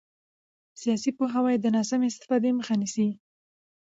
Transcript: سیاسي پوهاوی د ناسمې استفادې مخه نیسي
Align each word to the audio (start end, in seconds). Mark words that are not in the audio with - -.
سیاسي 0.81 1.11
پوهاوی 1.17 1.55
د 1.59 1.65
ناسمې 1.75 2.05
استفادې 2.13 2.49
مخه 2.59 2.73
نیسي 2.81 3.07